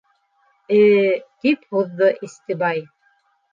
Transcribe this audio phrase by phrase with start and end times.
[0.77, 0.79] —Э...—
[1.45, 2.85] тип һуҙҙы Истебай.